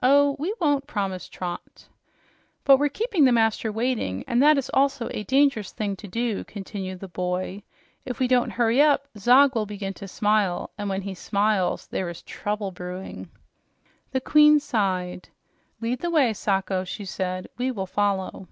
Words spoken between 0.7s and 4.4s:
promised Trot. "But we're keeping the master waiting, and